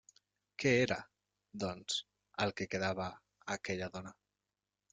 Què 0.61 0.71
era, 0.85 0.95
doncs, 1.65 1.99
el 2.45 2.55
que 2.61 2.67
quedava 2.73 3.05
a 3.09 3.21
aquella 3.59 3.91
dona? 3.99 4.19